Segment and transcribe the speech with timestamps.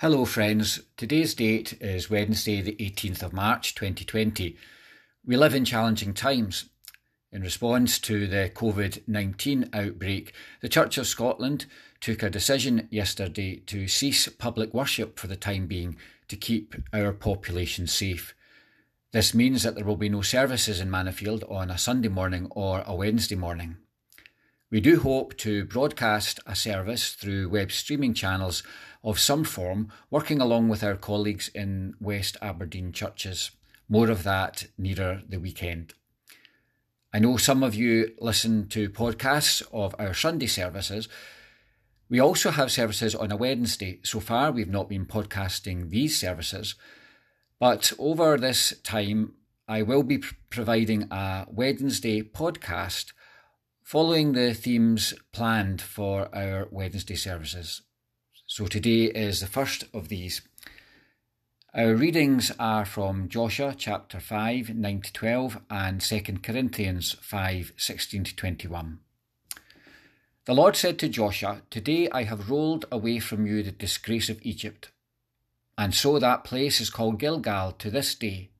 [0.00, 0.80] Hello, friends.
[0.96, 4.56] Today's date is Wednesday, the 18th of March 2020.
[5.26, 6.70] We live in challenging times.
[7.30, 10.32] In response to the COVID 19 outbreak,
[10.62, 11.66] the Church of Scotland
[12.00, 15.98] took a decision yesterday to cease public worship for the time being
[16.28, 18.34] to keep our population safe.
[19.12, 22.82] This means that there will be no services in Mannofield on a Sunday morning or
[22.86, 23.76] a Wednesday morning.
[24.70, 28.62] We do hope to broadcast a service through web streaming channels
[29.02, 33.50] of some form, working along with our colleagues in West Aberdeen churches.
[33.88, 35.94] More of that nearer the weekend.
[37.12, 41.08] I know some of you listen to podcasts of our Sunday services.
[42.08, 43.98] We also have services on a Wednesday.
[44.04, 46.76] So far, we've not been podcasting these services,
[47.58, 49.34] but over this time,
[49.66, 53.12] I will be providing a Wednesday podcast
[53.90, 57.82] following the themes planned for our Wednesday services.
[58.46, 60.42] So today is the first of these.
[61.74, 68.22] Our readings are from Joshua chapter 5, 9 to 12, and 2 Corinthians 5, 16
[68.22, 69.00] to 21.
[70.44, 74.38] The Lord said to Joshua, Today I have rolled away from you the disgrace of
[74.42, 74.92] Egypt.
[75.76, 78.50] And so that place is called Gilgal to this day.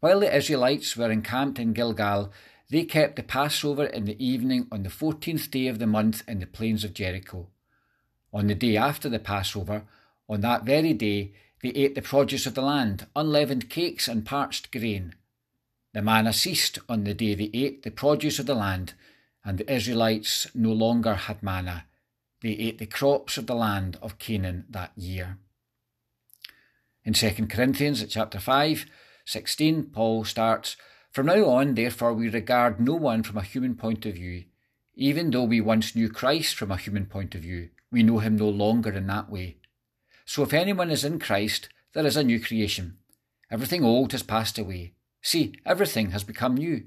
[0.00, 2.32] While the Israelites were encamped in Gilgal,
[2.72, 6.40] they kept the Passover in the evening on the fourteenth day of the month in
[6.40, 7.48] the plains of Jericho.
[8.32, 9.84] On the day after the Passover,
[10.26, 14.72] on that very day, they ate the produce of the land, unleavened cakes and parched
[14.72, 15.14] grain.
[15.92, 18.94] The manna ceased on the day they ate the produce of the land,
[19.44, 21.84] and the Israelites no longer had manna.
[22.40, 25.36] They ate the crops of the land of Canaan that year.
[27.04, 28.86] In 2 Corinthians chapter 5,
[29.26, 30.78] 16, Paul starts,
[31.12, 34.44] from now on, therefore, we regard no one from a human point of view.
[34.94, 38.36] Even though we once knew Christ from a human point of view, we know him
[38.36, 39.58] no longer in that way.
[40.24, 42.96] So if anyone is in Christ, there is a new creation.
[43.50, 44.94] Everything old has passed away.
[45.20, 46.86] See, everything has become new.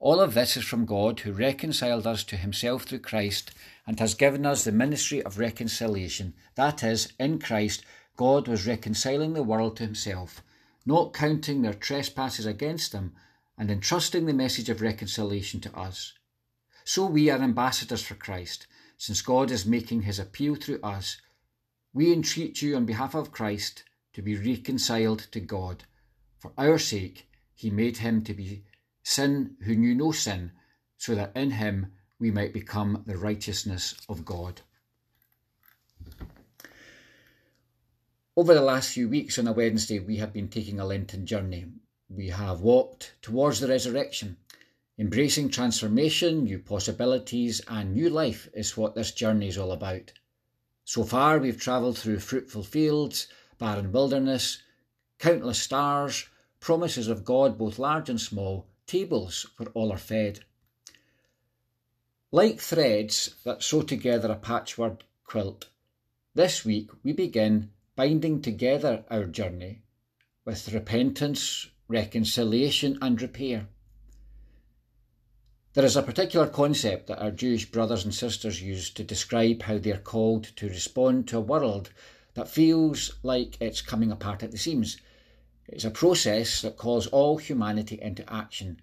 [0.00, 3.52] All of this is from God, who reconciled us to himself through Christ
[3.86, 6.34] and has given us the ministry of reconciliation.
[6.56, 7.84] That is, in Christ,
[8.16, 10.42] God was reconciling the world to himself,
[10.84, 13.12] not counting their trespasses against them
[13.62, 16.14] and entrusting the message of reconciliation to us.
[16.82, 18.66] So we are ambassadors for Christ,
[18.98, 21.18] since God is making his appeal through us.
[21.94, 23.84] We entreat you on behalf of Christ
[24.14, 25.84] to be reconciled to God.
[26.40, 28.64] For our sake, he made him to be
[29.04, 30.50] sin who knew no sin,
[30.98, 34.62] so that in him we might become the righteousness of God.
[38.36, 41.66] Over the last few weeks on a Wednesday, we have been taking a Lenten journey
[42.14, 44.36] we have walked towards the resurrection.
[44.98, 50.12] Embracing transformation, new possibilities, and new life is what this journey is all about.
[50.84, 53.28] So far, we've travelled through fruitful fields,
[53.58, 54.62] barren wilderness,
[55.18, 56.26] countless stars,
[56.60, 60.40] promises of God, both large and small, tables where all are fed.
[62.30, 65.68] Like threads that sew together a patchwork quilt,
[66.34, 69.82] this week we begin binding together our journey
[70.44, 73.68] with repentance, reconciliation, and repair.
[75.74, 79.78] There is a particular concept that our Jewish brothers and sisters use to describe how
[79.78, 81.90] they are called to respond to a world
[82.34, 84.98] that feels like it's coming apart at the seams.
[85.66, 88.82] It's a process that calls all humanity into action.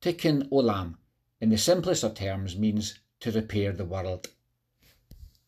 [0.00, 0.96] Tikkun olam,
[1.40, 4.28] in the simplest of terms, means to repair the world.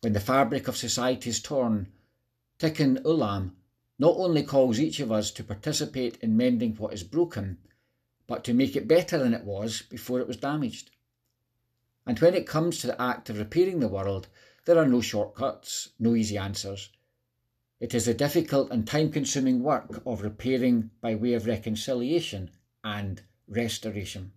[0.01, 1.91] When the fabric of society is torn,
[2.59, 3.51] Tikkun olam
[3.99, 7.57] not only calls each of us to participate in mending what is broken,
[8.27, 10.91] but to make it better than it was before it was damaged.
[12.05, 14.27] And when it comes to the act of repairing the world,
[14.65, 16.89] there are no shortcuts, no easy answers.
[17.79, 22.51] It is the difficult and time consuming work of repairing by way of reconciliation
[22.83, 24.31] and restoration.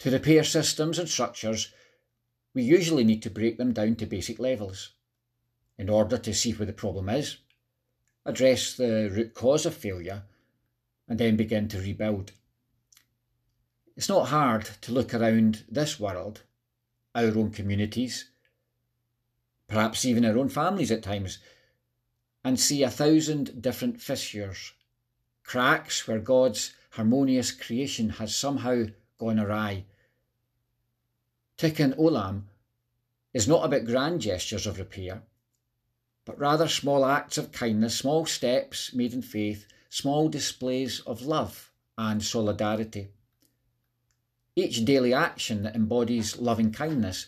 [0.00, 1.72] To repair systems and structures,
[2.54, 4.92] we usually need to break them down to basic levels
[5.80, 7.38] in order to see where the problem is,
[8.26, 10.24] address the root cause of failure,
[11.08, 12.32] and then begin to rebuild.
[13.96, 16.42] It's not hard to look around this world,
[17.14, 18.26] our own communities,
[19.68, 21.38] perhaps even our own families at times,
[22.44, 24.74] and see a thousand different fissures,
[25.44, 28.84] cracks where God's harmonious creation has somehow
[29.16, 29.86] gone awry.
[31.56, 32.42] Tikkun Olam
[33.32, 35.22] is not about grand gestures of repair
[36.30, 41.72] but rather small acts of kindness, small steps made in faith, small displays of love
[41.98, 43.08] and solidarity.
[44.54, 47.26] Each daily action that embodies loving kindness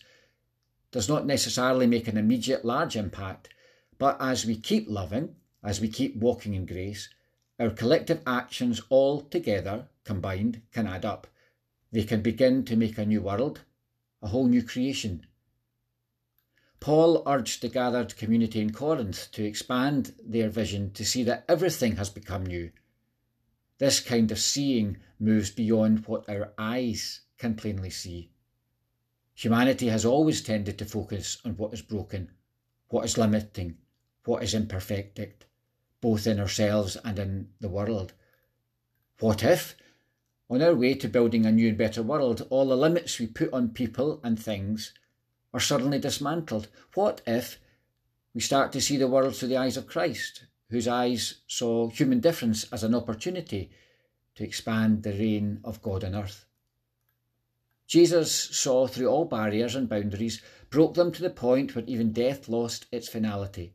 [0.93, 3.49] does not necessarily make an immediate large impact,
[3.99, 5.35] But as we keep loving,
[5.65, 7.09] as we keep walking in grace,
[7.59, 11.27] our collective actions all together, combined, can add up.
[11.91, 13.63] They can begin to make a new world,
[14.23, 15.27] a whole new creation.
[16.83, 21.95] Paul urged the gathered community in Corinth to expand their vision to see that everything
[21.95, 22.73] has become new.
[23.79, 28.33] This kind of seeing moves beyond what our eyes can plainly see.
[29.35, 32.33] Humanity has always tended to focus on what is broken,
[32.89, 33.79] what is limiting,
[34.25, 35.45] what is imperfected,
[36.01, 38.13] both in ourselves and in the world.
[39.21, 39.77] What if,
[40.51, 43.53] on our way to building a new and better world, all the limits we put
[43.53, 44.93] on people and things
[45.53, 46.69] are suddenly dismantled?
[46.95, 47.59] What if
[48.35, 52.21] we start to see the world through the eyes of Christ, whose eyes saw human
[52.21, 53.71] difference as an opportunity
[54.35, 56.47] to expand the reign of God on earth?
[57.87, 60.41] Jesus saw through all barriers and boundaries,
[60.71, 63.75] broke them to the point where even death lost its finality.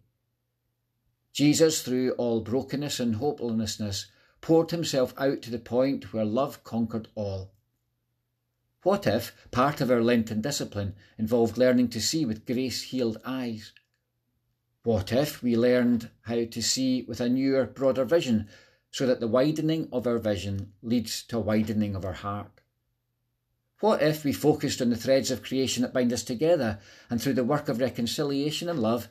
[1.34, 4.08] Jesus, through all brokenness and hopelessness,
[4.42, 7.52] poured himself out to the point where love conquered all.
[8.84, 13.74] What if part of our Lenten discipline involved learning to see with grace healed eyes?
[14.84, 18.48] What if we learned how to see with a newer, broader vision
[18.92, 22.62] so that the widening of our vision leads to a widening of our heart?
[23.80, 26.80] What if we focused on the threads of creation that bind us together
[27.10, 29.10] and through the work of reconciliation and love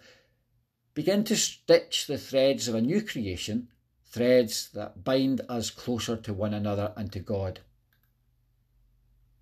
[0.94, 3.68] begin to stitch the threads of a new creation,
[4.06, 7.60] threads that bind us closer to one another and to God?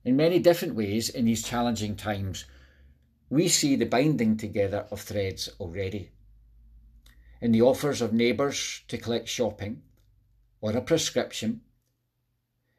[0.04, 2.44] In many different ways in these challenging times,
[3.30, 6.10] we see the binding together of threads already.
[7.40, 9.82] In the offers of neighbours to collect shopping
[10.60, 11.62] or a prescription,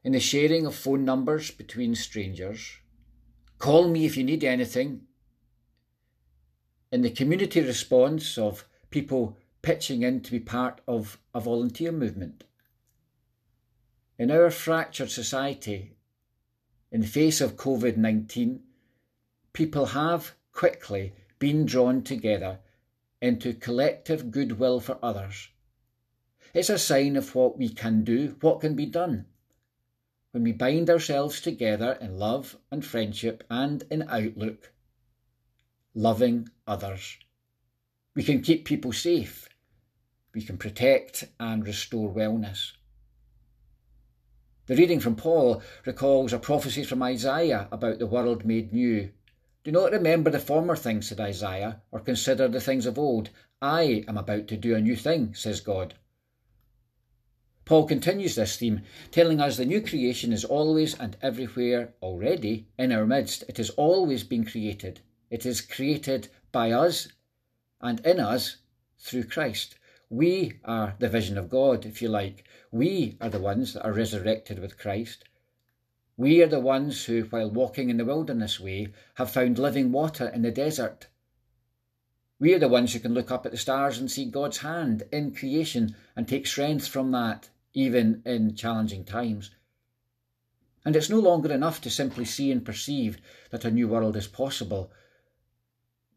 [0.03, 2.77] in the sharing of phone numbers between strangers,
[3.57, 5.01] call me if you need anything,
[6.91, 12.43] in the community response of people pitching in to be part of a volunteer movement.
[14.19, 15.94] In our fractured society,
[16.95, 18.61] in the face of COVID 19,
[19.51, 22.59] people have quickly been drawn together
[23.21, 25.49] into collective goodwill for others.
[26.53, 29.25] It's a sign of what we can do, what can be done.
[30.31, 34.71] When we bind ourselves together in love and friendship and in outlook,
[35.93, 37.17] loving others,
[38.15, 39.49] we can keep people safe.
[40.33, 42.71] We can protect and restore wellness.
[44.67, 49.11] The reading from Paul recalls a prophecy from Isaiah about the world made new.
[49.63, 53.29] Do not remember the former things, said Isaiah, or consider the things of old.
[53.61, 55.93] I am about to do a new thing, says God.
[57.65, 58.81] Paul continues this theme,
[59.11, 63.43] telling us the new creation is always and everywhere already in our midst.
[63.47, 64.99] It has always been created.
[65.29, 67.07] It is created by us
[67.81, 68.57] and in us
[68.97, 69.75] through Christ.
[70.15, 72.45] We are the vision of God, if you like.
[72.71, 75.25] We are the ones that are resurrected with Christ.
[76.15, 80.29] We are the ones who, while walking in the wilderness way, have found living water
[80.29, 81.07] in the desert.
[82.39, 85.03] We are the ones who can look up at the stars and see God's hand
[85.11, 89.51] in creation and take strength from that, even in challenging times.
[90.85, 93.17] And it's no longer enough to simply see and perceive
[93.49, 94.93] that a new world is possible.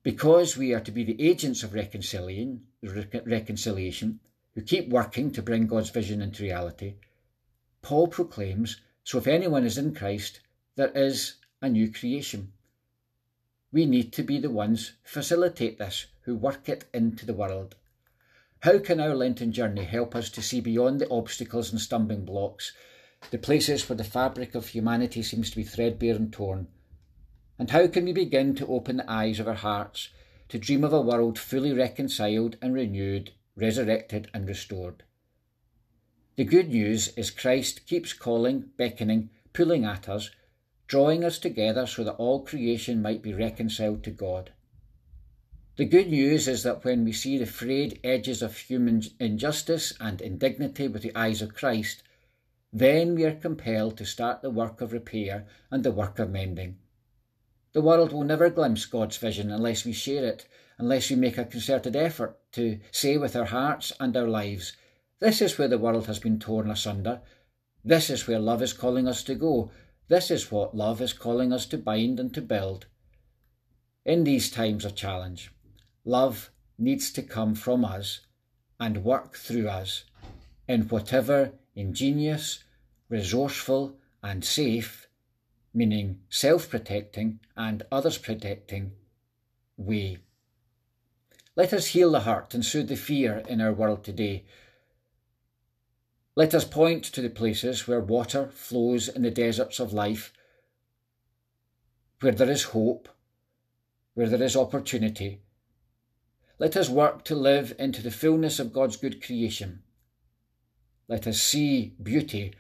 [0.09, 2.61] Because we are to be the agents of reconciliation,
[4.55, 6.95] who keep working to bring God's vision into reality,
[7.83, 10.41] Paul proclaims, So if anyone is in Christ,
[10.77, 12.55] there is a new creation.
[13.71, 17.77] We need to be the ones who facilitate this, who work it into the world.
[18.61, 22.73] How can our Lenten journey help us to see beyond the obstacles and stumbling blocks,
[23.31, 26.69] the places where the fabric of humanity seems to be threadbare and torn?
[27.59, 30.11] And how can we begin to open the eyes of our hearts
[30.49, 35.03] to dream of a world fully reconciled and renewed, resurrected and restored.
[36.37, 40.31] The good news is Christ keeps calling, beckoning, pulling at us,
[40.87, 44.53] drawing us together so that all creation might be reconciled to God.
[45.77, 50.21] The good news is that when we see the frayed edges of human injustice and
[50.21, 52.03] indignity with the eyes of Christ,
[52.73, 56.79] then we are compelled to start the work of repair and the work of mending.
[57.79, 61.45] The world will never glimpse God's vision unless we share it, unless we make a
[61.45, 64.73] concerted effort to say with our hearts and our lives,
[65.21, 67.21] This is where the world has been torn asunder.
[67.85, 69.71] This is where love is calling us to go.
[70.09, 72.87] This is what love is calling us to bind and to build.
[74.05, 75.53] In these times of challenge,
[76.05, 78.27] love needs to come from us
[78.81, 80.03] and work through us
[80.67, 82.65] in whatever ingenious,
[83.09, 85.08] resourceful, and safe
[85.79, 88.91] meaning self protecting and others protecting
[89.77, 90.19] way.
[91.55, 94.45] Let us heal the hurt and soothe the fear in our world today.
[96.35, 100.33] Let us point to the places where water flows in the deserts of life,
[102.21, 103.09] where there is hope,
[104.15, 105.43] where there is opportunity.
[106.59, 109.83] Let us work to live into the fullness of God's good creation.
[111.07, 112.55] Let us see beauty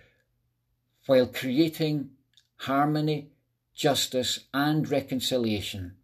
[1.07, 2.11] while creating
[2.59, 3.31] harmony,
[3.75, 5.95] justice, and reconciliation.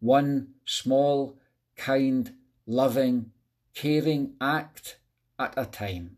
[0.00, 1.36] One small,
[1.76, 2.32] kind,
[2.66, 3.32] loving,
[3.74, 4.98] caring act
[5.38, 6.16] at a time.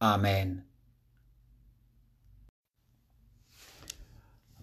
[0.00, 0.64] Amen.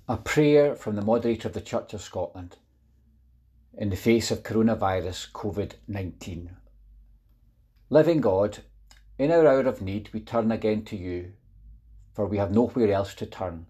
[0.08, 2.58] A prayer from the moderator of the Church of Scotland
[3.78, 6.52] in the face of coronavirus COVID 19.
[7.90, 8.60] Living God,
[9.18, 11.34] in our hour of need, we turn again to you,
[12.14, 13.68] for we have nowhere else to turn.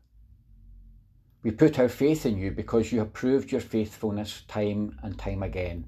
[1.44, 5.44] We put our faith in you because you have proved your faithfulness time and time
[5.44, 5.86] again.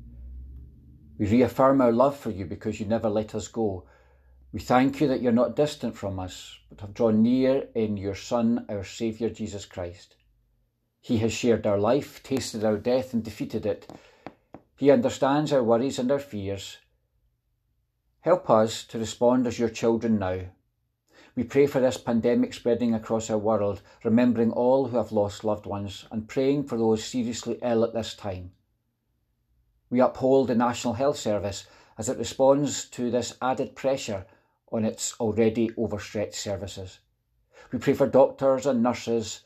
[1.17, 3.85] We reaffirm our love for you because you never let us go
[4.53, 8.13] we thank you that you're not distant from us, but have drawn near in your
[8.13, 10.15] Son, our Saviour Jesus Christ.
[11.01, 13.91] He has shared our life, tasted our death, and defeated it.
[14.77, 16.77] He understands our worries and our fears.
[18.19, 20.41] Help us to respond as your children now.
[21.35, 25.65] We pray for this pandemic spreading across our world, remembering all who have lost loved
[25.65, 28.51] ones and praying for those seriously ill at this time.
[29.89, 31.65] We uphold the National Health Service
[31.97, 34.27] as it responds to this added pressure
[34.71, 36.99] on its already overstretched services.
[37.71, 39.41] We pray for doctors and nurses,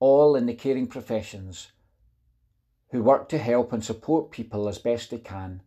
[0.00, 1.72] all in the caring professions,
[2.90, 5.62] who work to help and support people as best they can.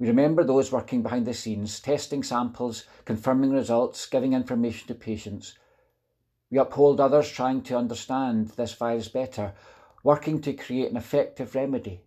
[0.00, 5.58] We remember those working behind the scenes, testing samples, confirming results, giving information to patients.
[6.50, 9.52] We uphold others trying to understand this virus better,
[10.02, 12.00] working to create an effective remedy.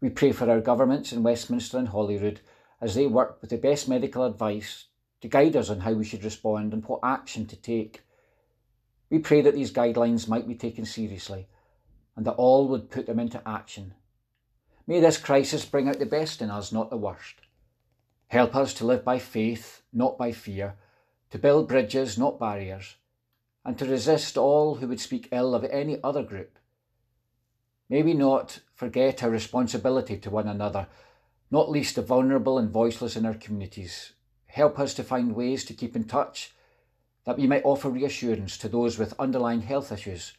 [0.00, 2.40] We pray for our governments in Westminster and Holyrood
[2.80, 4.86] as they work with the best medical advice
[5.20, 8.02] to guide us on how we should respond and what action to take.
[9.10, 11.48] We pray that these guidelines might be taken seriously
[12.16, 13.92] and that all would put them into action.
[14.88, 17.36] May this crisis bring out the best in us, not the worst.
[18.26, 20.74] Help us to live by faith, not by fear,
[21.30, 22.96] to build bridges, not barriers,
[23.64, 26.58] and to resist all who would speak ill of any other group.
[27.88, 30.88] May we not forget our responsibility to one another
[31.50, 34.12] not least the vulnerable and voiceless in our communities.
[34.46, 36.54] Help us to find ways to keep in touch,
[37.24, 40.34] that we might offer reassurance to those with underlying health issues,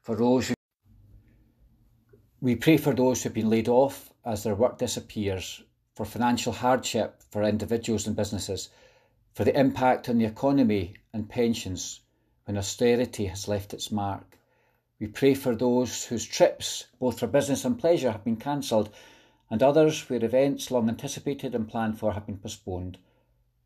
[0.00, 0.54] for those who
[2.42, 5.62] we pray for those who have been laid off as their work disappears,
[5.94, 8.70] for financial hardship for individuals and businesses,
[9.34, 12.00] for the impact on the economy and pensions
[12.46, 14.38] when austerity has left its mark.
[14.98, 18.88] We pray for those whose trips, both for business and pleasure, have been cancelled
[19.50, 22.96] and others where events long anticipated and planned for have been postponed.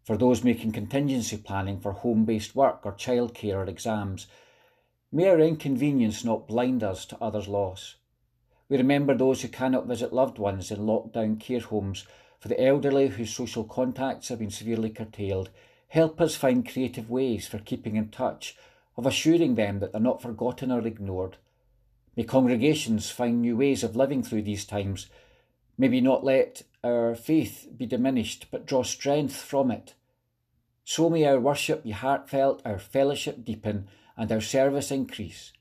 [0.03, 4.27] For those making contingency planning for home based work or childcare or exams,
[5.13, 7.97] may our inconvenience not blind us to others' loss.
[8.75, 12.09] We remember those who cannot visit loved ones in lockdown care homes,
[12.41, 15.51] for the elderly whose social contacts have been severely curtailed.
[15.87, 18.57] Help us find creative ways for keeping in touch,
[18.97, 21.37] of assuring them that they're not forgotten or ignored.
[22.17, 25.07] May congregations find new ways of living through these times
[25.79, 29.95] Maybe not let our faith be diminished, but draw strength from it.
[30.85, 35.53] So may our worship be heartfelt, our fellowship deepen, and our service increase.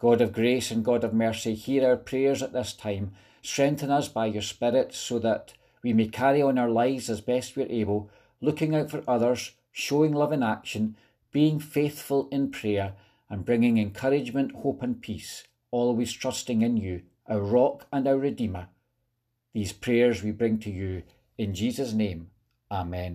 [0.00, 3.12] God of grace and God of mercy, hear our prayers at this time.
[3.42, 5.52] Strengthen us by your Spirit so that
[5.82, 10.12] we may carry on our lives as best we're able, looking out for others, showing
[10.12, 10.96] love in action,
[11.32, 12.94] being faithful in prayer,
[13.28, 18.68] and bringing encouragement, hope, and peace, always trusting in you, our rock and our Redeemer.
[19.52, 21.02] These prayers we bring to you
[21.36, 22.30] in Jesus' name.
[22.70, 23.08] Amen.